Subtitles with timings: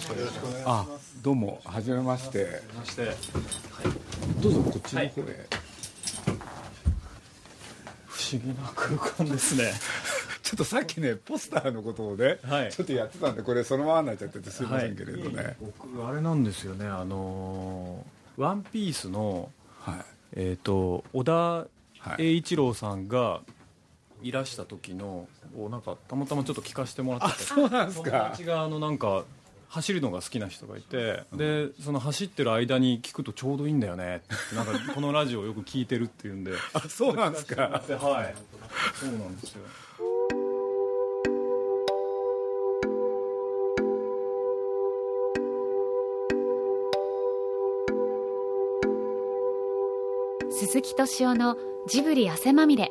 [0.00, 0.86] しくお願いしますあ
[1.22, 2.62] どうもはじめまして。
[2.74, 3.14] まして、はい、
[4.42, 5.14] どうぞこっちの方へ、はい、
[8.06, 9.72] 不思議な空間ですね。
[10.42, 21.66] ちょっとさっきねポスターのことをね、はい、ちょっとやってたんでこれそのままになっちゃっててすいませんけれどね、はい、僕あれなんですよねあのー、ワンピースの、はい、えっ、ー、と小田
[22.18, 23.42] 栄一郎さんが
[24.22, 27.44] いらした時のをなんかたまたまちょっと聞かせてもらってて。
[27.44, 28.10] そうなんですか。
[28.10, 29.24] 友達があのなんか
[29.72, 34.22] 走るのが好きな人がいて、でその走ってる間に聞くとちょうどいいんだよね。
[34.54, 36.52] なんかこのラジオよく聞いてるっていうんで。
[36.74, 37.62] あそうなんですか？
[37.62, 38.34] はい。
[38.94, 39.62] そうなんですよ。
[50.50, 51.56] 鈴木敏夫の
[51.86, 52.90] ジブリ汗まみれ。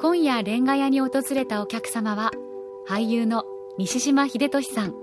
[0.00, 2.30] 今夜レンガ屋に訪れたお客様は
[2.88, 3.44] 俳優の
[3.78, 4.94] 西島秀俊さん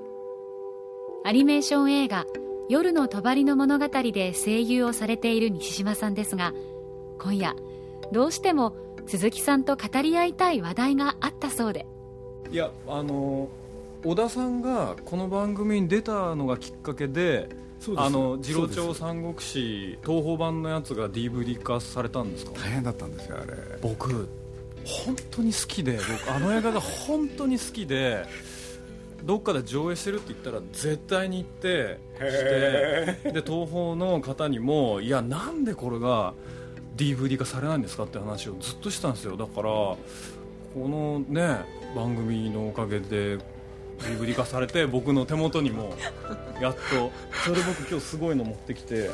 [1.29, 2.25] アニメーション映画
[2.69, 6.54] 「夜の帳の物語」で声優をされている西島さんですが
[7.20, 7.55] 今夜
[8.12, 8.73] どうしても
[9.05, 11.85] 鈴木さんと語り合いたい話題があったそうで。
[12.51, 13.48] いやあの
[14.04, 17.48] 小田さんがこの番組に出たのがきっかけで
[17.95, 22.54] あの次郎長三国志東宝版のやつが DVD 化されたんですか？
[22.59, 23.54] 大変だったんですよあれ。
[23.84, 24.27] 僕
[24.84, 28.26] 本当に好きで僕あの映画が本当に好きで
[29.23, 36.34] どっかで上映してるって言ったら絶対に行ってしてで東宝の方にもいやなんでこれが
[36.95, 39.37] DVD 化されないんですかって話をずっとしてたんですよ。
[39.37, 39.98] だからこ
[40.76, 41.61] のね
[41.95, 43.37] 番組のおかげで
[43.99, 45.93] DVD 化されて僕の手元にも
[46.61, 47.11] やっと
[47.43, 49.09] それで僕今日すごいの持ってきて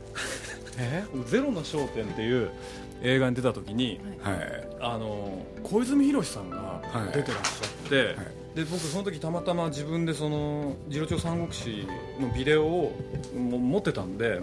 [0.78, 2.50] 「えゼロの焦点」っていう
[3.02, 11.86] 映画に出た時に、はい、あの小泉洋さんが出てらっしゃって、はいはいで僕その時たまたま自分でその「次郎長三国志」
[12.18, 12.92] のビデオを
[13.34, 14.42] 持ってたんで、うん、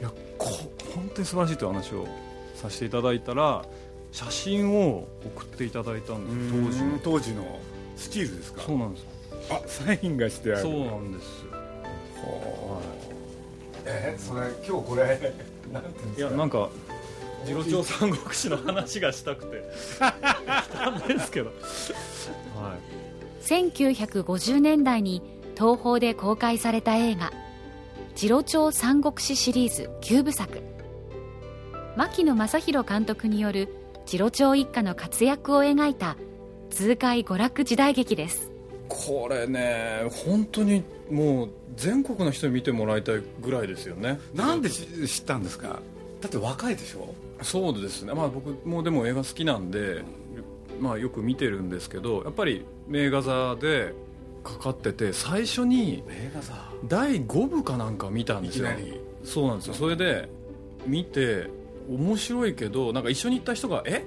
[0.00, 0.48] いやこ
[0.94, 2.08] 本当に素晴らしいという話を
[2.54, 3.62] させていただいたら
[4.10, 6.24] 写真を送っていただいたん
[6.70, 6.98] です当時の。
[7.04, 7.60] 当時の。
[7.96, 8.62] スチールですか？
[8.62, 9.06] そうなんです
[9.50, 10.62] あサインがしてある。
[10.62, 12.80] そうなんですは
[13.84, 15.34] えー、それ今日これ
[15.72, 16.28] なんていうんですか？
[16.28, 16.70] いやなんか
[17.44, 19.62] 次郎長三国志の話がしたくて。
[20.00, 23.05] 来たんですけど、はい、
[23.46, 25.22] 1950年代に
[25.56, 27.32] 東宝で公開された映画
[28.16, 30.60] 「次郎長三国志」シリーズ9部作。
[31.96, 33.68] 牧野正弘監督による
[34.04, 36.16] 次郎長一家の活躍を描いた
[36.70, 38.50] 痛快娯楽時代劇です。
[38.88, 44.18] これね本当にもう全国の人に見てもらいたいぐらいですよね。
[44.34, 45.80] なんで知ったんですか？
[46.20, 47.14] だって若いでしょ？
[47.42, 48.12] そうですね。
[48.12, 50.02] まあ僕もでも映画好きなんで、
[50.80, 53.94] まあよく見てるんですけどやっぱり名画座で
[54.44, 56.02] かかってて最初に
[56.86, 58.68] 第5部かなんか見たんですよ。
[59.24, 59.74] そうなんですよ。
[59.74, 60.28] それで
[60.86, 61.50] 見て
[61.90, 64.04] 面白いけどなんか一緒に行った人が「え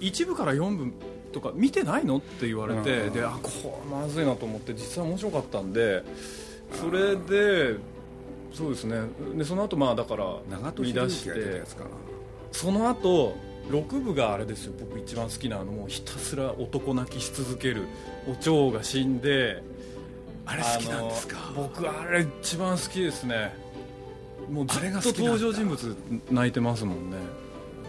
[0.00, 0.92] ？1部から4部
[1.32, 6.02] とか見てないの?」って言われて、であこれまずいなと思って実際面白かったんで
[6.72, 7.76] それで
[8.52, 9.00] そうですね。
[9.36, 10.36] でその後まあだから
[10.78, 11.62] 見出して
[12.50, 13.36] その後
[13.70, 14.72] 6部があれですよ。
[14.78, 15.66] 僕一番好きなの。
[15.66, 17.86] もうひたすら男泣きし続ける。
[18.30, 19.62] お蝶が死んで。
[20.44, 21.52] あれ好きなんですか？
[21.54, 23.54] 僕あれ一番好きですね。
[24.50, 25.96] もうずっと登場人物
[26.30, 27.16] 泣いてますもんね。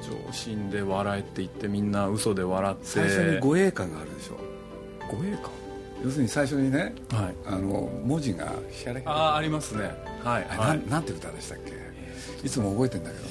[0.03, 2.81] 蝶死んで笑えって言ってみんな嘘で笑って。
[2.83, 4.35] 最初に護衛官があるでしょ。
[5.12, 5.50] 護衛官？
[6.03, 9.85] 要するに最初にね、はい、あの文字がヒャレあありますね。
[10.23, 11.72] はい、はい、なんて歌でしたっけ？
[12.45, 13.29] いつも覚えてんだけどな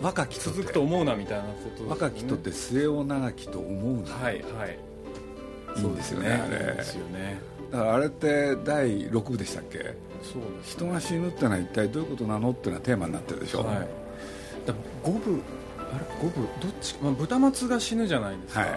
[0.00, 4.14] 若き続くと思うなみたいなこと、ね、若きとって末を長きと思うな。
[4.14, 4.78] はいはい。
[5.78, 6.58] いいんですよね、ね、あれ。
[6.74, 7.40] ですよね。
[7.70, 9.78] だからあれって第6部でしたっけ？
[9.78, 9.94] そうです、
[10.30, 10.34] ね、
[10.64, 13.76] 人が死ぬってのは一体どういうことなのっていうのはテーマになってるでしょ、はい、
[14.66, 14.74] だ
[15.04, 15.42] 5部
[15.78, 16.48] あれ？5部？
[16.60, 18.70] どっち、まあ、豚松が死ぬじゃないですか、はい。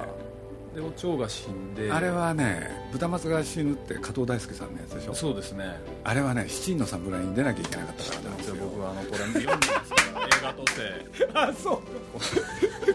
[0.75, 1.91] でお蝶が死んで。
[1.91, 5.13] あれはね豚松が死ぬって加藤大輔さんのやつでしょ。
[5.13, 5.66] そうですね。
[6.04, 8.56] あれはね七人の侍に出なきゃいけなかったからなんですよ。
[8.60, 9.54] 僕はあのこれ読んでま
[9.86, 9.99] す
[10.41, 11.80] から映画としてあそう。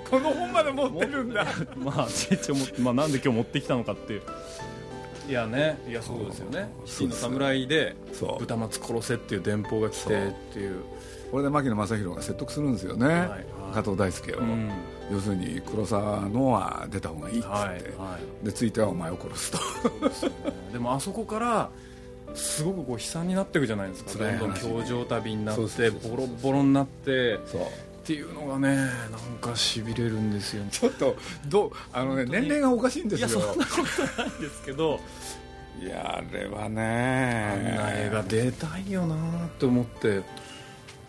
[0.11, 1.47] この本まで持ってるんだ。
[1.77, 4.23] まあ一応まあなんで今日持ってきたのかっていう。
[5.29, 5.81] いやね。
[5.89, 6.71] いやそうですよね。
[6.85, 7.97] 七人の侍で
[8.39, 10.85] 豚松殺せっていう電報が来てっていう。
[11.35, 13.45] これで牧野正弘が説得するんですよね、はいはい、
[13.75, 14.71] 加藤大輔を、うん、
[15.11, 19.59] 要するに黒沢のは出た方がいいっつって、はいはい、でついてはお前を殺すと。
[19.99, 20.35] で、ね,、
[20.75, 21.71] でもあそこから
[22.35, 24.13] すごくこう悲惨になっていくじゃないですか。
[24.13, 27.39] どんどん表情旅になってボロボロになってっ
[28.05, 28.91] ていうのがねなん
[29.41, 31.17] かしびれるんですよちょっと
[31.49, 33.29] どうあのね年齢がおかしいんですよ。
[33.29, 33.73] いやそんなこ
[34.17, 35.01] とないんですけど。
[35.81, 37.51] いやあれはね。
[37.53, 40.23] あんな映画出たいよなって思って。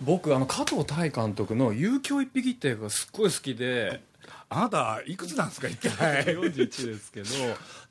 [0.01, 4.01] 僕あの加藤大監督の「遊興一匹」って映画がすっごい好きで
[4.49, 6.25] あなたいくつなんですか一体。
[6.35, 7.29] 41ですけど。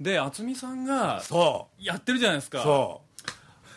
[0.00, 2.62] で渥美さんがそやってるじゃないですか。
[2.62, 3.02] そ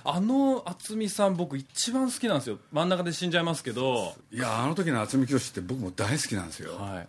[0.09, 2.59] あの渥美さん僕一番好きなんですよ。
[2.71, 4.13] 真ん中で死んじゃいますけど。
[4.31, 7.07] ういやあの時の渥美清って僕も大好きなんですよ、はい。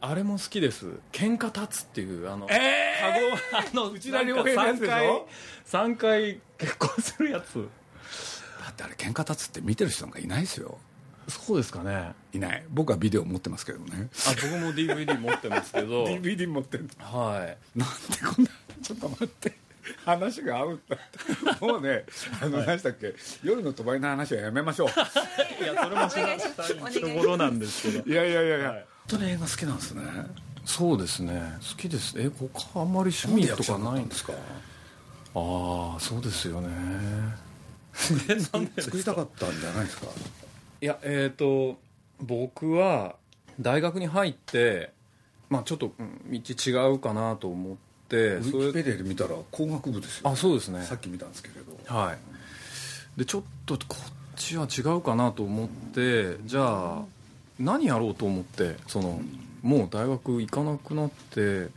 [0.00, 0.86] あれも好きです。
[1.12, 2.94] 喧嘩立つっていうあのえ
[3.52, 5.28] カゴあの内田良平のやつでしょ
[5.66, 7.68] ？3回結婚するやつ。
[8.64, 10.78] だってあれ喧嘩立つって見てる人なんかいないですよ。
[11.28, 11.94] そうですかね。
[11.94, 12.64] あいない。
[12.70, 14.08] 僕はビデオ持ってますけどね。
[14.24, 16.06] 僕も DVD 持ってますけど。
[16.08, 17.78] DVD 持ってるはい。
[17.78, 18.50] なんでこんな
[18.82, 19.58] ちょっと待って
[20.04, 22.04] 話が合うんだってもうね
[22.42, 23.14] あの、何したっけ？
[23.42, 24.88] 夜の賭場の話はやめましょう。
[24.88, 26.38] いやそれも知らない
[27.00, 28.86] ところなんですけどいやいやいやいや、はい。
[29.10, 30.02] 本当に映画好きなんですね。
[30.64, 31.54] そうですね。
[31.60, 32.14] 好きです。
[32.20, 34.32] え他あんまり趣味とかないんですか？
[35.34, 36.68] ああそうですよね。
[37.94, 40.06] 作りたかったんじゃないですか？
[40.80, 41.78] いやえっ、と
[42.20, 43.16] 僕は
[43.60, 44.92] 大学に入って
[45.48, 46.38] まあちょっと、うん道
[46.70, 50.82] 違うかなと思ってウィキペディアで見たら工学部ですよあそうですね。
[50.82, 51.94] さっき見たんですけれど。
[51.94, 52.18] はい。
[53.18, 57.02] でちょっとこっちは違うかなと思ってじゃあ
[57.58, 59.20] 何やろうと思ってその
[59.62, 61.68] もう大学行かなくなって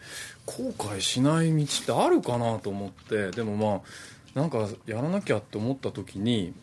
[0.45, 3.81] 後悔しない道ってあるかなと思ってでもま
[4.35, 6.53] あなんかやらなきゃって思った時に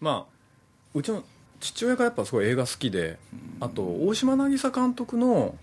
[0.00, 0.34] まあ
[0.94, 1.24] うちの
[1.60, 3.18] 父親がやっぱすごい映画好きで
[3.60, 5.54] あと大島渚監督の、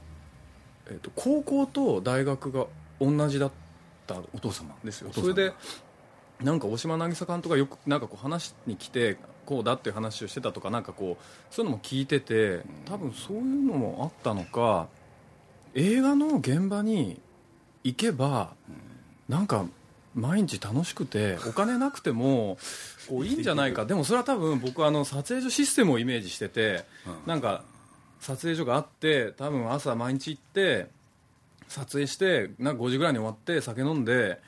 [0.90, 2.66] えっと高校と大学が
[3.00, 3.52] 同じだっ
[4.06, 5.12] たお父様ですよ。
[5.14, 5.54] それで
[6.42, 14.88] なんか大島渚監督がよくなんかこう話に来てこうだっていう話をしてたとかなんかこうそういうのも聞いてて多分そういうのもあったのか
[15.74, 17.20] 映画の現場に
[17.84, 18.54] 行けば
[19.30, 19.66] なんか
[20.14, 22.58] 毎日楽しくてお金なくても
[23.08, 23.86] こういいんじゃないか。
[23.88, 27.28] でもそれは多分僕あの撮影所システムをイメージしててうん。
[27.28, 27.64] なんか
[28.20, 30.88] 撮影所があって多分朝毎日行って
[31.68, 34.40] 撮影してなんか5時ぐらいに終わって酒飲んで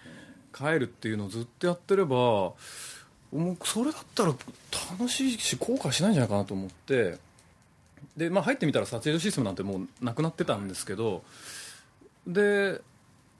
[0.54, 2.56] 帰るっていうのをずっとやってればも
[3.34, 4.34] うそれだったら
[4.92, 7.18] 楽しいし後悔しないんじゃないかなと思って。
[8.18, 11.24] で、まあ、入ってみたら撮影所システムなんてもうなくなってたんですけど
[12.26, 12.82] で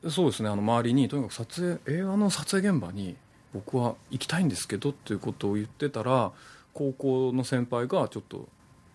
[0.10, 3.16] そうですねあの周りにとにかく撮影映画の撮影現場に
[3.54, 6.32] 僕は行きたいんですけどっていうことを言ってたら
[6.74, 8.48] 高校の先輩がちょっと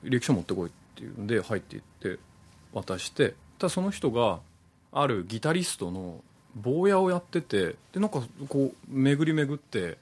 [0.04, 2.18] 履歴書持ってこいっていうんで入っていって
[2.72, 4.40] 渡してただその人が
[4.92, 6.22] あるギタリストの
[6.54, 9.98] 坊やをやっててでなんかこう巡り巡って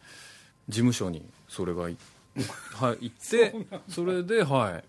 [0.69, 1.97] 事務所にそれがい、
[2.75, 3.55] はい、行って
[3.89, 4.85] それではい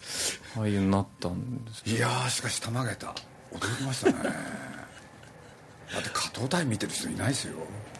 [0.60, 3.14] 俳優になったんですいやーしかしたまげた。
[3.54, 4.14] 驚きましたね。
[5.94, 7.56] だって加藤大見てる人いないですよ。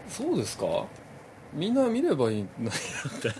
[0.10, 0.86] そうですか？
[1.54, 2.74] みんな見ればいいのになっ
[3.22, 3.32] て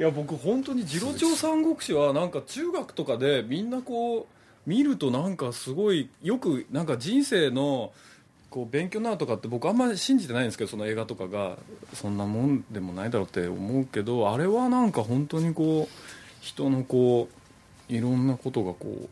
[0.00, 4.26] いや僕本当に次郎長三国志はなんか中学とかでみんなこう
[4.64, 7.92] 見るとなんかすごいよくなんか人生の
[8.48, 11.58] こう勉強なとかって僕あんまり信じてないんですけどその映画とかが
[11.92, 15.94] そんなもんでもないだろうって思うけどあれはなんか本当にこう
[16.40, 17.28] 人のこ
[17.90, 19.08] ういろんなことがこう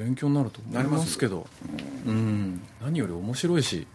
[0.00, 1.48] 勉強になると思いますけど。
[2.06, 2.62] うん。
[2.80, 3.88] 何より面白いし。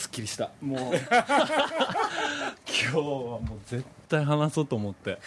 [0.00, 0.50] すっきりした。
[0.62, 0.80] もう。
[0.88, 5.18] 今日はもう絶対話そうと思って。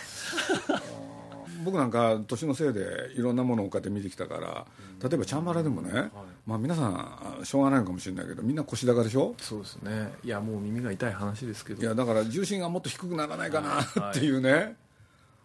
[1.64, 4.66] 僕なんか年のせいでいろんなものをこうやって見てきたから
[5.08, 6.12] 例えばチャンバラでもね、
[6.46, 9.34] まあ、皆さんしょうがないのかもしれないけどみんな腰高でしょ？
[9.38, 10.12] そうですね。
[10.26, 11.82] いやもう耳が痛い話ですけど。
[11.82, 14.00] いやだから重心がもっと低くならないかはい。
[14.00, 14.76] な っていうね、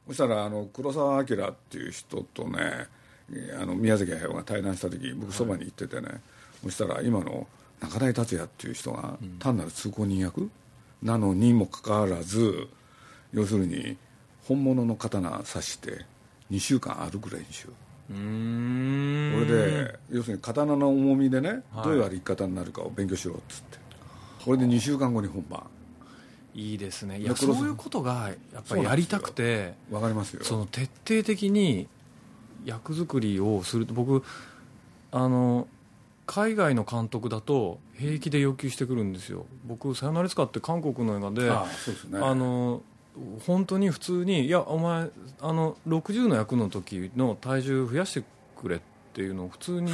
[0.09, 1.27] そしたらあの黒澤明っ
[1.69, 2.89] ていう人とね
[3.61, 6.21] あの宮崎駿が対談した時僕そばに行っててね、
[6.65, 7.47] そしたら今の
[7.81, 10.51] 中台達也っていう人が単なる通行人役、
[11.03, 12.69] なのにもかかわらず
[13.33, 13.97] 要するに
[14.45, 16.05] 本物の刀刺して
[16.51, 17.69] 2週間歩く練習
[18.09, 21.85] これで要するに刀の重みでね、はい。
[21.85, 23.79] どういう歩き方になるかを勉強しろっつって。
[24.43, 25.63] これで2週間後に本番。
[26.55, 27.21] いいですね。
[27.21, 29.75] いやそういうことがやっぱりやりたくて。
[29.91, 30.43] わかりますよ。
[30.43, 31.87] その徹底的に
[32.65, 34.25] 役作りをすると僕
[35.13, 35.69] あの
[36.29, 39.47] 海外の監督だと平気で要求してくるんですよ。
[39.65, 41.51] 僕「さよならいつか」って韓国の映画で
[42.23, 42.83] あの
[43.47, 45.09] 本当に普通に「いやお前
[45.41, 48.25] あの60の役の時の体重増やして
[48.61, 48.81] くれ」っ
[49.15, 49.91] ていうのを普通に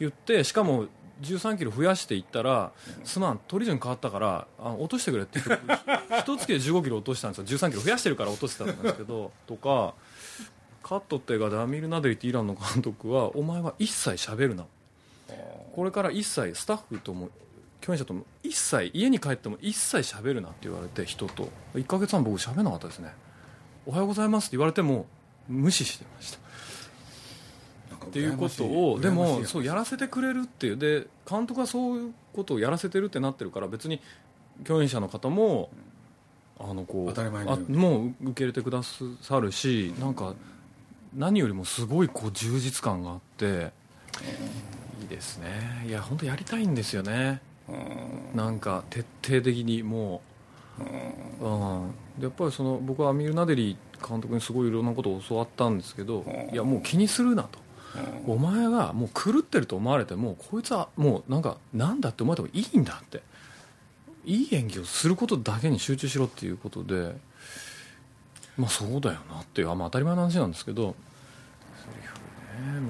[0.00, 0.86] 言って しかも
[1.20, 2.72] 1 3キロ増やしていったら
[3.04, 5.44] 「すまん取り順変わったからあ落としてくれ」って一
[6.38, 7.58] 月 で1 5キロ落としたんですよ。
[7.58, 9.92] 1 3キロ増やしてるから落としてたんですけどとか
[10.82, 14.64] 「カット」って映画でアミール・ナデリってイランの監督は「お前は一切喋るな」
[15.76, 17.28] これから一切スタッフとも
[17.82, 21.50] 共演者とも一切家に帰っても一切喋るなって言われて人と。
[21.74, 23.12] 1か月半僕喋らなかったですね。
[23.84, 25.04] おはようございますって言われても
[25.48, 26.38] 無視してました。
[28.06, 34.00] っていうことをでもそうやらせてくれるっていうで監督がそういうことをやらせてるってなってるから別に
[34.64, 35.68] 共演者の方も
[36.58, 40.34] あのこう当たり前のあもう受け入れてくださるしなんか
[41.14, 43.72] 何よりもすごいこう充実感があって
[45.06, 45.84] いいですね。
[45.86, 47.40] いや本当やりたいんですよね。
[48.34, 50.20] なんか徹底的にも
[51.40, 57.64] う、うん、でやっぱりその僕はアミール・ナデリ監督にすごいいろんなことを教わったんですけどいやもう気にするなと。
[58.26, 63.22] お前がもう狂ってると思われてもこいつはもうなんかなんだって思われてもいいんだって。
[64.24, 67.14] いい演技をすることだけに集中しろっていうことで
[68.58, 70.96] まあそうだよなっていうあ、まあ、当たり前の話なんですけど。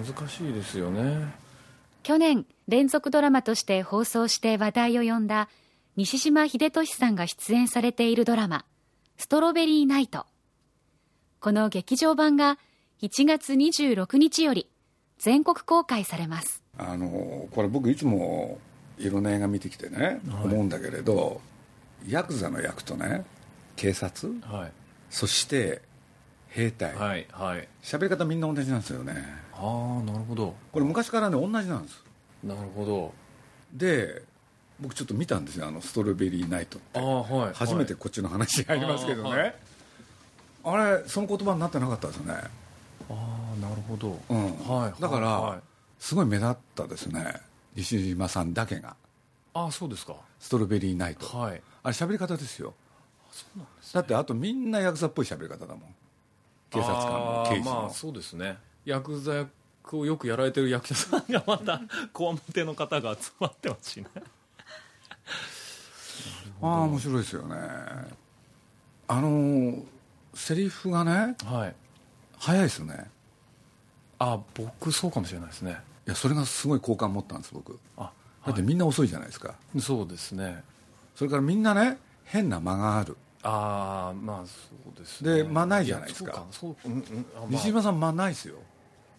[0.06, 1.45] 難しいですよね
[2.06, 5.48] 去年連続ドラマとして放送して話題を呼んだ
[5.96, 8.64] 西島秀俊さんが出演されているドラマ
[9.18, 10.24] 「ストロベリーナイト」
[11.42, 12.60] この劇場版が
[13.02, 14.68] 1月26日より
[15.18, 16.62] 全国公開されます。
[16.78, 18.60] あのこれ僕いつも
[18.98, 21.40] いろんな映画見てきてね、思うんだけれど
[22.06, 23.24] ヤクザの役とね
[23.74, 24.72] 警察はい。
[25.10, 25.82] そして
[26.50, 26.94] 兵隊。
[26.94, 27.66] はいはい。
[27.82, 30.54] 喋り方みんな同じなんですよねああなるほど。
[30.72, 32.02] これ昔からね同じなんです。
[32.44, 33.12] なるほど。
[33.72, 34.22] で
[34.78, 37.54] 僕ちょっと見たんですよあのストロベリーナイトってはい。
[37.54, 39.54] 初めてこっちの話がありますけどね、はい。
[40.64, 42.44] あれその言葉になってなかったですよね、あ
[43.10, 44.44] あなるほど、うん。
[44.68, 45.60] はいだから、はい
[45.98, 47.40] すごい目立ったですね。
[47.74, 48.96] 西島さんだけが。
[49.54, 50.14] ああそうですか。
[50.38, 51.62] ストロベリーナイト、はい。
[51.82, 52.74] あれ喋り方ですよ。
[53.32, 55.80] そうなんですだってあとみんなヤクザっぽい喋り方だもん。
[56.70, 61.80] 警察官も刑事も、まあそうですねヤクザ役をよくやられてる役者さんがまた
[62.12, 64.06] こわもての方が集まってますしね。
[66.62, 67.56] ああ面白いですよね。
[69.08, 69.84] あのー
[70.34, 71.74] セリフがねはい。
[72.38, 73.10] 早いですよね。
[74.18, 75.80] あ僕そうかもしれないですね。
[76.06, 77.78] いやそれがすごい好感持ったんです僕。
[77.96, 78.12] あ
[78.44, 80.62] だってみんな遅いじゃないですか、そうですね。
[81.16, 83.16] それからみんなね変な間がある。
[83.42, 84.52] ああまあそ
[84.94, 85.42] うですね。
[85.42, 86.32] で間ないじゃないですか。
[86.32, 88.56] やそうかそう、うんうんあ西島さん間ないですよ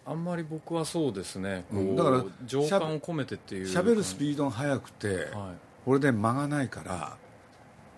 [0.08, 1.64] あんまり僕はそうですね。
[1.70, 3.66] こう、うんだから情感を込めてっていう。
[3.66, 5.26] 喋るスピードが速くて、はい。
[5.84, 7.16] これで間がないから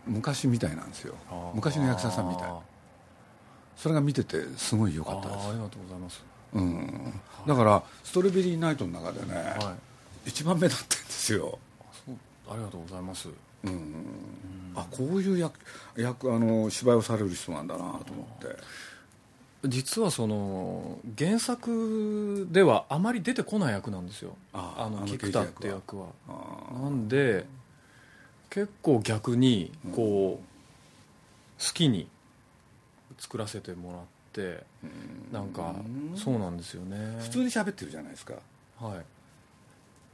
[0.06, 1.14] 昔みたいなんですよ。
[1.54, 2.44] 昔の役者さんみたい。
[2.48, 2.58] あ
[3.76, 5.48] それが見ててすごい良ーかったです。
[5.48, 6.24] ありがとうございます。
[6.52, 7.12] うん、
[7.46, 9.74] だからストロベリーナイトの中でね、は
[10.26, 10.28] い。
[10.28, 11.58] 一番目立ってるんですよ、
[12.48, 13.28] ありがとうございます。
[13.64, 14.04] うん。
[14.74, 15.54] あこういう役
[15.96, 18.56] 役あの芝居をされる人なんだなと思って
[19.64, 24.36] 実はその原作ではあまり出てこない役なんですよ。
[24.54, 26.06] ああの菊田って役は。
[26.28, 27.44] あなんで
[28.48, 32.08] 結構逆にこう好きに
[33.18, 34.02] 作らせてもらっ
[34.32, 34.64] て
[35.30, 35.74] なんか
[36.16, 37.18] そうなんですよね。
[37.20, 38.34] 普通に喋ってるじゃないですか。
[38.78, 38.94] はい。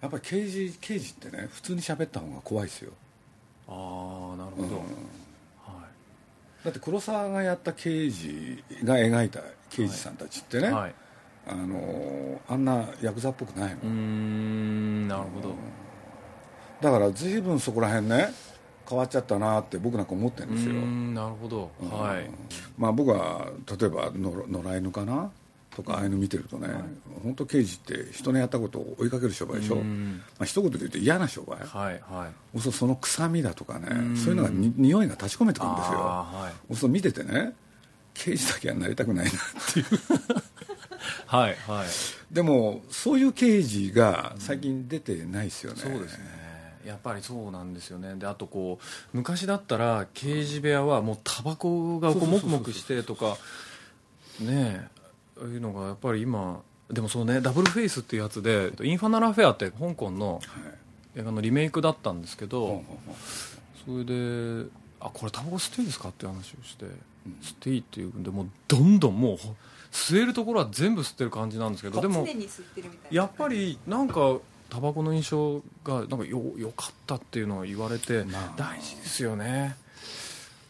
[0.03, 2.93] やっぱり刑事刑事ってね普通に喋った方が怖いですよ。
[3.69, 4.73] ああなるほど、うん。
[4.73, 5.26] はい
[6.67, 9.39] だって黒沢がやった刑事が描いた
[9.71, 10.95] 刑事さんたちってね、はい。
[11.47, 15.55] あのあんなヤクザっぽくないの、うーんなるほど。
[16.81, 18.31] だから随分そこら辺ね
[18.89, 21.71] 変わっちゃったなって僕なんか思ってるうんですよ、なるほど。
[21.89, 22.29] はい。
[22.77, 23.47] まあ僕は
[23.79, 25.31] 例えばの野良犬かな
[25.77, 26.69] とかああいうの見てるとね、
[27.23, 30.23] 本当刑事って人のやったことを追いかける商売でしょ、うん。
[30.39, 32.59] まあ一言で言うと嫌な商売、はいはい。
[32.59, 34.17] そうその臭みだとかね、ん。
[34.17, 35.99] そういうのがに匂いが立ち込めてくるんですよ。
[35.99, 36.75] はい。
[36.75, 37.55] そう見ててね
[38.15, 39.35] 刑事だけはなりたくないなっ
[39.75, 39.87] ていう。
[41.27, 41.87] はいはい。
[42.35, 46.25] でもそういう刑事が最近出てないですよね、そうですね。
[46.87, 48.15] やっぱりそうなんですよね。
[48.15, 53.37] であとこう昔だったら刑事部屋はもうタバコがこうもくもくしてとか
[54.41, 54.96] ねえ
[55.43, 60.43] いうのがやっぱり今でもそうねダブルフェイスっていうやつで「インファナル・アフェア」って香港のはい。
[61.17, 64.05] 映画のリメイクだったんですけど、ほうほうほう。
[64.05, 64.69] それで
[65.01, 69.57] 「あこれタバコ吸っていいですか?」っていう話をして、吸っていいっていうんでもうどんどんもうほ
[69.91, 72.27] 吸えるところは全部吸ってる感じなんですけどでも
[73.11, 74.39] やっぱりなんか
[74.69, 78.55] タバコの印象がなんかよよかったっていうのを言われて、まあ。
[78.57, 79.77] 大事ですよね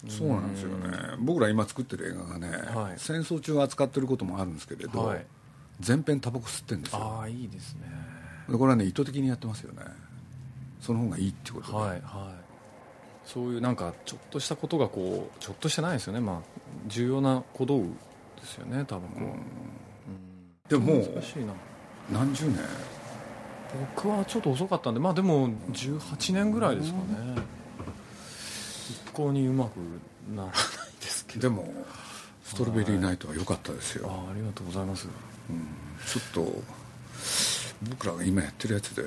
[0.08, 0.90] そうなんですよね。
[1.18, 2.94] 僕ら今作ってる映画がね、はい。
[2.96, 5.26] 戦争中扱ってることもあるんですけれど、はい。
[5.80, 7.00] 全編タバコ吸ってるんですよ。
[7.00, 7.82] ああいいですね。
[8.48, 9.82] でこれはね意図的にやってますよね。
[10.80, 12.00] その方がいいってことで、はいはい。
[13.24, 16.20] そういうなんかちょっとしたことがこうちょっとしてないですよね。
[16.20, 16.40] まあ
[16.86, 17.88] 重要な小道具
[18.40, 19.24] ですよねタバコ。
[19.24, 19.40] は、うん。
[20.68, 21.22] でももう
[22.12, 22.56] 何十年？
[23.96, 27.04] 僕はちょっと遅かったんでまあでも18年ぐらいですかね。
[27.34, 27.55] 一
[29.16, 29.78] 向にうまく
[30.34, 30.54] ならない
[31.00, 31.40] ですけど。
[31.40, 31.72] でも
[32.44, 35.08] ストロベリーナイトは良かったですよ、あありがとうございます。
[36.06, 36.62] ちょっと
[37.90, 39.02] 僕らが今やってるやつで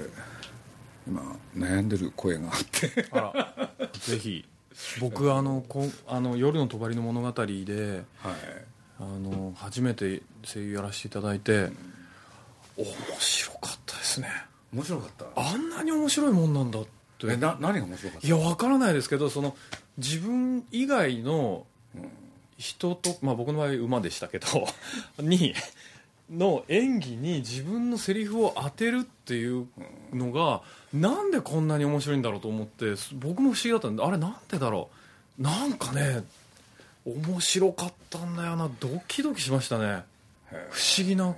[1.07, 1.21] 今
[1.55, 3.07] 悩んでる声があって。
[3.11, 3.69] あら。
[3.99, 4.45] ぜひ。
[4.99, 8.35] 僕あのこあの夜の帳の物語ではい。
[9.01, 11.71] あの初めて声優やらせていただいて
[12.75, 12.85] 面
[13.17, 14.27] 白かったですね。
[14.73, 15.41] 面白かった。
[15.41, 16.89] あんなに面白いもんなんだって
[17.27, 18.27] えな何が面白かった？
[18.27, 19.55] いや分からないですけどその
[19.97, 21.65] 自分以外の
[22.57, 24.47] 人と、まあ、僕の場合馬でしたけど
[25.19, 25.53] に
[26.31, 29.67] の演技に自分のセリフを当てるっていう
[30.13, 30.61] のが
[30.93, 34.89] なんでこんなに面白いんだろうと思って僕も不思議だったんであれなんでだろ
[35.39, 35.41] う？
[35.41, 36.23] なんかね
[37.05, 38.69] 面白かったんだよな。
[38.79, 40.03] ドキドキしましたね。
[40.69, 41.33] 不思議な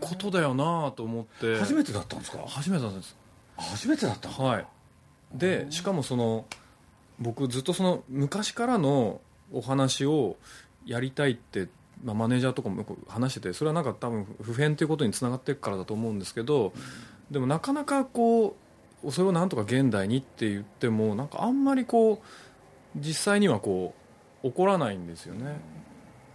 [0.00, 1.58] ことだよなと思って。
[1.58, 2.38] 初めてだったんですか？
[2.46, 3.14] 初めてなんです。
[3.58, 4.66] 初めてだったのはい
[5.34, 6.46] でしかもその
[7.18, 9.20] 僕ずっとその昔からの
[9.52, 10.36] お話を
[10.86, 11.68] やりたいって、
[12.02, 16.72] まあ、マネージャーとかも話しててそれはなんか多分普遍ということにつながっていくからだと思うんですけど、
[17.30, 18.56] でもなかなかこ
[19.04, 22.18] うそれをなんとか現代にって言ってもなんかあんまりこう
[22.96, 23.94] 実際にはこ
[24.42, 25.60] う起こらないんですよね。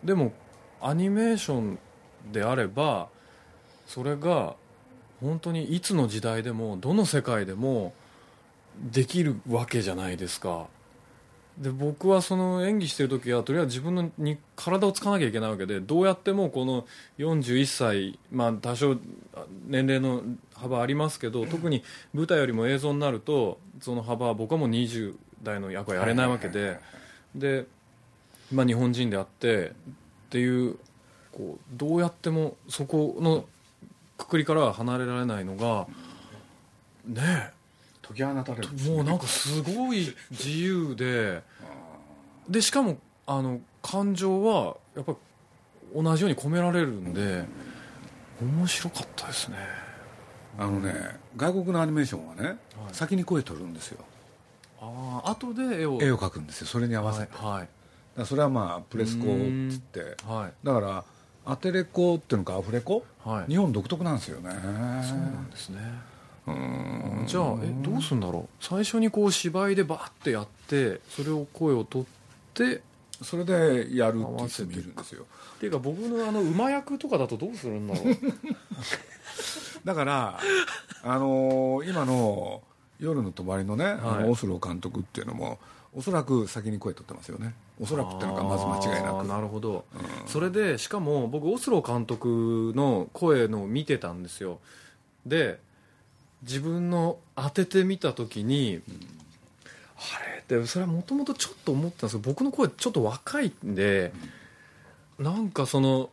[0.04, 0.34] でも
[0.82, 1.80] アニメーション
[2.32, 3.10] であれば
[3.88, 4.56] それが
[5.22, 7.94] 本当にいつの時代でもどの世界でも
[8.92, 10.68] できるわけじゃないですか。
[11.58, 16.86] で僕はその演技してる時はとりあえず自分のに体を使わなきゃいけないわけでどうやってもこの
[17.18, 18.98] 41歳、まあ、多少
[19.66, 20.22] 年齢の
[20.54, 21.82] 幅ありますけど特に
[22.14, 26.78] 舞台よりも映像になるとその幅は僕はもう20代の役はやれないわけで
[27.34, 27.66] で、
[28.52, 29.72] まあ、日本人であってっ
[30.32, 30.78] ていう
[31.32, 33.46] こうどうやってもそこの
[34.18, 35.88] くくりからは離れられないのが
[37.06, 37.55] ねえ
[38.08, 38.70] 解き放たれる。
[38.86, 41.42] えもうなんかすごい自由で
[42.48, 45.18] でしかもあの感情はやっぱり
[46.04, 47.46] 同じように込められるんで
[48.40, 49.58] 面白かったですね。
[50.58, 50.94] あのね
[51.36, 52.58] 外国のアニメーションはね、
[52.94, 54.06] 先に声取るんですよ。
[54.80, 56.00] ああ後で絵を。
[56.02, 57.70] 絵を描くんですよそれに合わせて、はいはい。
[58.18, 59.28] らそれはまあプレスコっ
[59.72, 60.16] つって。
[60.26, 60.54] はい。
[60.64, 61.04] だから
[61.46, 63.52] アテレコっていうのかアフレコ、はい。
[63.52, 64.52] 日本独特なんですよね。
[64.52, 65.80] そうなんですね。
[65.80, 66.15] うん
[66.48, 68.64] じゃあえどうするんだろう？
[68.64, 72.08] 最初にこう芝居でバーってやってそれを声を取っ
[72.54, 72.82] て
[73.22, 75.26] それでやるっていう人もいるんですよ。
[75.56, 78.06] っていうか僕のあの馬役とかだとどうするんだろう？
[79.86, 80.40] だから、
[81.04, 82.62] あのー今の
[83.00, 84.24] 夜の帳のね、あはい。
[84.24, 85.60] のオスロー監督っていうのも
[85.94, 87.54] おそらく先に声取ってますよね。
[87.80, 89.28] おそらくっていうのがまず間違いなあーく。
[89.28, 89.86] なるほど、
[90.28, 94.60] それでしかも僕オスロー監督の声のを見てたんですよ。
[95.26, 95.60] で
[96.46, 98.82] 自分の当ててみた時に、
[99.98, 104.14] あれってそれはもともとちょっと思ったんですけど僕の声ちょっと若いんで、
[105.20, 106.10] なんかその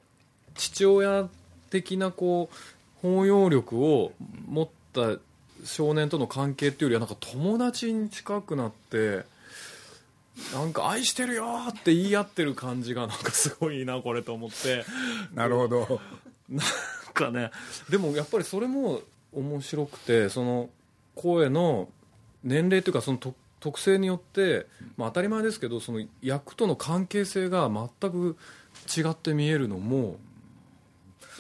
[0.54, 1.28] 父親
[1.70, 2.56] 的なこう
[3.02, 4.12] 包容力を
[4.48, 5.18] 持った
[5.64, 9.24] 少年との関係っていうよりはなんか友達に近くなって
[10.54, 14.84] なんか愛してるよーって言い合ってる感じがなんかすごいなこれと思って。
[15.34, 16.00] なるほど。
[16.48, 16.66] なん
[17.12, 17.50] かね
[17.90, 19.00] でもやっぱりそれも
[19.32, 20.68] 面白くてその
[21.14, 21.88] 声の
[22.44, 24.66] 年齢というかそのと特性によって、
[24.96, 28.36] まあ、当たり前ですけどその役との関係性が全く
[28.96, 30.16] 違って見えるのも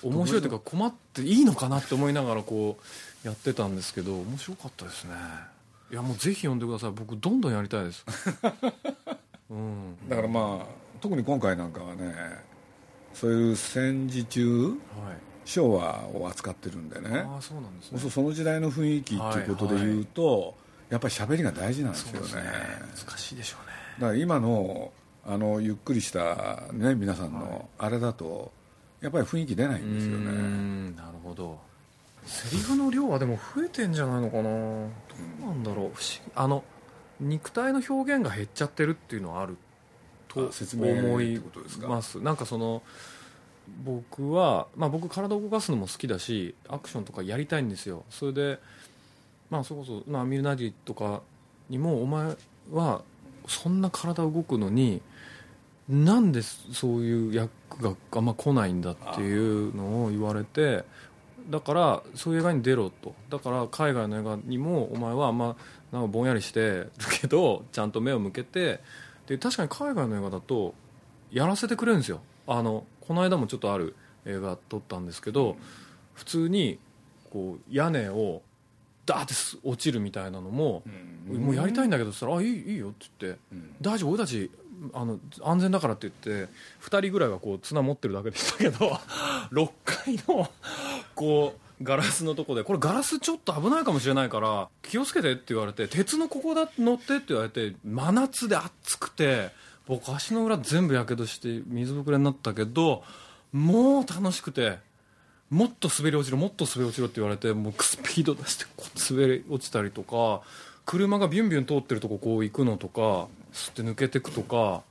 [0.04, 2.78] 面白いというか困っていいのかなって思いながらこ
[3.24, 5.14] うやってたんですけど面白かったですね。
[5.90, 6.90] いやもうぜひ読んでください。
[6.90, 8.04] 僕どんどんやりたいです。
[9.50, 9.96] うん。
[10.08, 10.66] だからまあ
[11.00, 12.14] 特に今回なんかはね
[13.14, 14.78] そういう戦時中はい
[15.44, 17.24] 昭和を扱ってるんでね。
[17.26, 18.10] ああそうなんですね。
[18.10, 20.54] その時代の雰囲気っていうことで言うと、
[20.90, 22.42] やっぱり喋りが大事なんですよね。
[23.06, 23.72] 難しいでしょうね。
[23.98, 24.92] だから今の
[25.24, 28.52] あのゆっくりした、ね、皆さんのあれだと
[29.00, 30.30] やっぱり雰囲気出ないんですよね。
[30.30, 31.58] んなるほど。
[32.24, 34.42] セリフの量はでも増えてんじゃないのかな。
[34.42, 35.90] どうなんだろう。
[35.94, 36.32] 不思議。
[36.34, 36.62] あの
[37.20, 39.56] 肉体の表現が減っちゃってるっていうのはある
[40.28, 41.40] とあ説明思い
[41.80, 42.20] ます。
[42.20, 42.82] なんかその
[43.84, 48.04] 僕は、まあ、僕体を動かすのも好きだしアクションとかやりたいんですよ。
[48.10, 48.58] それで
[49.50, 51.22] まあそれこそ、まあ、ミルナディとか
[51.68, 52.36] にもお前
[52.72, 53.02] は
[53.46, 55.00] そんな体動くのに
[55.88, 57.50] なんでそういう役
[57.82, 60.84] があんま来ないんだっていうのを言われて
[61.50, 63.14] だからそういう映画に出ろと。
[63.30, 65.56] だから海外の映画にもお前はあんま
[65.90, 68.80] なんかぼんやりしてるけどちゃんと目を向けて
[69.26, 70.74] で確かに海外の映画だと
[71.32, 72.20] やらせてくれるんですよ。
[72.46, 73.94] あのこの間もちょっとある
[74.26, 75.56] 映画撮ったんですけど
[76.14, 76.78] 普通に
[77.30, 78.42] こう屋根を
[79.06, 79.34] ダーって
[79.64, 80.84] 落ちるみたいなのも、
[81.26, 83.40] もうやりたいんだけどそしたら「あいいいいよ」って言って
[83.82, 84.50] 「大丈夫俺たち
[84.92, 89.00] あの安全だから」って言って2人ぐらいはこう綱持ってるだけでしたけど
[89.50, 90.50] 6階の
[91.14, 99.50] こうガラスのとこでこれガラスちょっと危ないかもしれないから気をつけてって言われて鉄のここだ乗ってって言われて真夏で暑くて
[99.86, 103.02] 僕足の裏全部やけどして水ぶくれになったけど
[103.52, 104.78] もう楽しくて
[105.50, 110.40] もっと滑り落ちろもっと滑り落ちろって言われてもうスピード出してこう滑り落ちたりとか
[110.86, 114.82] 車がビュンビュン通ってるとここう行くのとか吸って抜けてくとか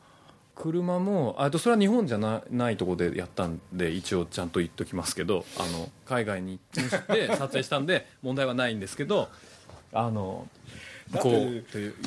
[0.56, 9.30] 車もあとそれは日本じゃなないとこでやったんで一応ちゃんと言っときますけどあの海外に行って撮影したんで問題はないんですけど
[9.94, 10.48] あの
[11.20, 11.64] こう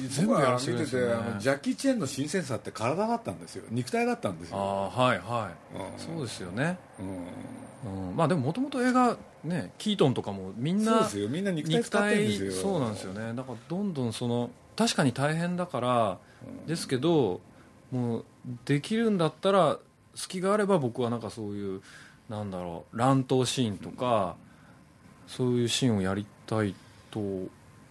[0.09, 3.65] 全部やらせてくれるんですよ、ね、ジャッキー・チェーンの新鮮さって体だったんですよ。
[3.71, 4.57] 肉体だったんですよ。
[4.57, 4.61] あ
[4.97, 6.79] あはいはい、うん、そうですよね、
[7.85, 8.09] うん。
[8.09, 11.29] うん、まあでももともと映画ねキートンとかもみんなそうですよ。
[11.29, 12.53] みんな肉体使ってるんですよ。
[12.53, 13.35] そうなんですよね。
[13.35, 16.19] だからどんどんその確かに大変だから、
[16.67, 17.41] ですけど
[17.93, 18.25] もう
[18.65, 19.79] できるんだったら
[20.15, 21.83] 隙があれば僕はなんかそういう
[22.29, 24.37] なんだろう乱闘シーンとか
[25.27, 26.75] そういうシーンをやりたい
[27.11, 27.21] と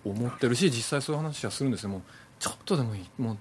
[0.06, 1.90] 思ってるし実際そういう話はするんですよ。
[1.90, 2.02] もう
[2.40, 3.06] ちょっとでもいい。
[3.18, 3.38] も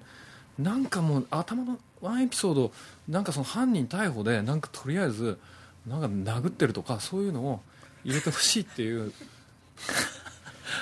[0.59, 2.71] うなんかもう頭のワンエピソード
[3.07, 5.39] なんかその犯人逮捕でなんかとりあえず
[5.87, 7.61] なんか殴ってるとかそういうのを
[8.03, 9.11] 入れてほしいっていう。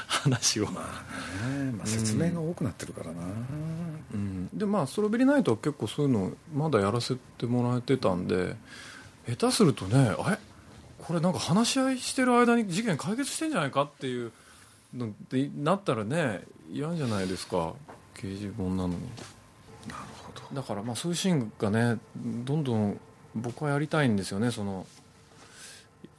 [0.08, 0.68] 話を。
[0.68, 0.82] ま
[1.44, 3.24] あね、まあ、説明が多くなってるからな、
[4.14, 8.56] うん、でまあストロベリーナイトは結構そういうのまだやらせてもらえてたんで
[9.28, 10.38] 下手するとねあれ？
[11.00, 14.32] これなんか話し合いしてる間に事件解決してんじゃないかっていう
[14.94, 17.74] でなったらね嫌じゃないですか。
[18.14, 18.96] 刑事本なのに。
[19.88, 20.56] なるほど。
[20.56, 23.00] だからまあそういうシーンがねどんどん
[23.36, 24.52] 僕はやりたいんですよね。
[24.52, 24.86] その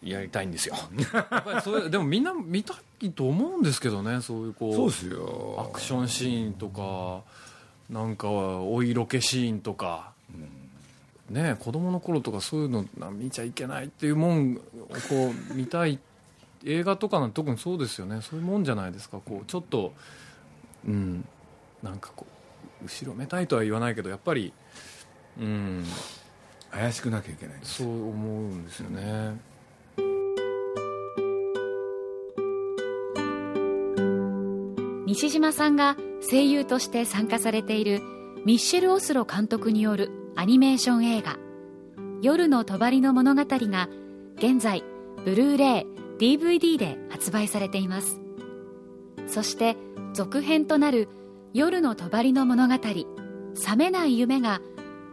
[0.02, 0.74] やりたいんですよ。
[1.62, 4.20] それでもみんな見たいと思うんですけどね。
[4.22, 5.68] そういうこうそうですよ。
[5.70, 7.22] アクションシーンとか
[7.90, 10.12] なんかはお色気シーンとか、
[11.30, 14.58] うん、ね子供の頃とかそういうの見ちゃいけないっていうもんを
[15.08, 16.11] こう見たいって
[16.64, 18.20] 映画とかの特にそうですよね。
[18.22, 19.18] そういうもんじゃないですか。
[19.18, 19.92] こうちょっと
[20.86, 21.26] うん
[21.82, 22.26] なんかこ
[22.82, 24.52] う後ろめたいとは言わないけどやっぱり
[25.38, 25.84] うん。
[26.72, 29.36] 怪しくなきゃいけないそう思うんですよね、
[35.06, 35.96] 西島さんが
[36.28, 38.00] 声優として参加されている
[38.46, 41.36] ミッシェル・オスロ監督によるアニメーション映画
[42.22, 43.88] 「夜の帳の物語」が
[44.36, 44.82] 現在
[45.26, 45.86] ブルーレイ
[46.22, 48.20] DVD で発売されています。
[49.26, 49.76] そして
[50.14, 51.08] 続編となる
[51.52, 54.60] 「夜の帳の物語覚めない夢」が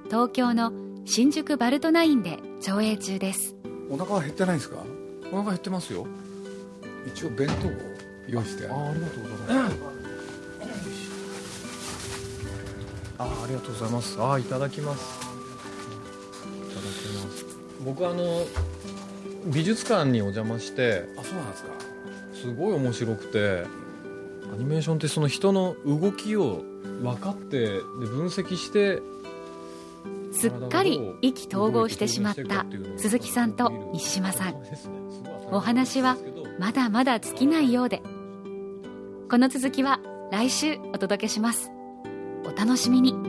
[0.06, 0.72] 東京の
[1.06, 3.56] 新宿バルトナインで上映中です。
[3.90, 4.84] お腹は減ってないんですか？
[5.32, 6.06] お腹減ってますよ。
[7.08, 7.72] 一応弁当を
[8.28, 9.78] 用意してああありがとうございます、
[13.18, 14.22] ああありがとうございます。
[14.22, 15.28] ああいただきます。
[16.70, 16.88] いただき
[17.26, 17.46] ます。
[17.84, 18.46] 僕あの
[19.46, 21.70] 美術館にお邪魔してあそうなんですか。
[22.34, 23.64] すごい面白くて
[24.54, 26.64] アニメーションってその人の動きを
[27.02, 29.02] 分かってで分析して
[30.32, 32.66] すっかり意気投合してしまった
[32.98, 34.56] 鈴木さんと西島さん。
[35.52, 36.18] お話は
[36.60, 38.02] まだまだ尽きないようで。
[39.30, 40.00] この続きは
[40.32, 41.72] 来週お届けします。
[42.46, 43.29] お楽しみに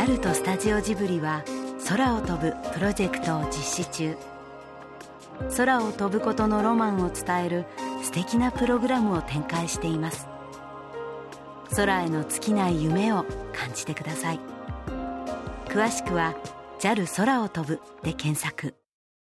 [0.00, 1.44] JAL とスタジオジブリは
[1.86, 4.16] 空を飛ぶプロジェクトを実施中。
[5.58, 7.66] 空を飛ぶことのロマンを伝える
[8.02, 10.26] 素敵なプログラムを展開しています。
[11.76, 14.40] 空への尽きない夢を感じてください。
[15.66, 16.34] 詳しくは
[16.80, 18.79] JAL 空を飛ぶで検索。